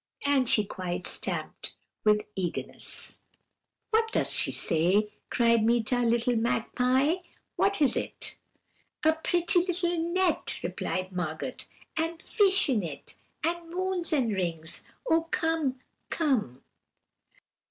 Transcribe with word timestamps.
And 0.25 0.49
she 0.49 0.63
quite 0.65 1.05
stamped 1.05 1.75
with 2.03 2.21
eagerness. 2.35 3.19
"'What 3.91 4.11
does 4.11 4.33
she 4.35 4.51
say?' 4.51 5.11
cried 5.29 5.63
Meeta; 5.63 5.99
'little 5.99 6.35
magpie, 6.35 7.17
what 7.55 7.83
is 7.83 7.95
it?' 7.95 8.35
"'A 9.05 9.13
pretty 9.23 9.59
little 9.59 9.95
net,' 10.11 10.59
replied 10.63 11.11
Margot, 11.11 11.53
'and 11.95 12.19
fish 12.19 12.67
in 12.67 12.81
it, 12.81 13.13
and 13.43 13.69
moons 13.69 14.11
and 14.11 14.33
rings. 14.33 14.83
Oh, 15.07 15.27
come, 15.29 15.79
come!' 16.09 16.63